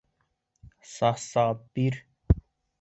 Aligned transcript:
Са-са-бир?! 0.93 1.93